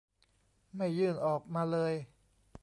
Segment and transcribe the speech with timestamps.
[0.75, 1.93] ไม่ยื่นออกมาเลย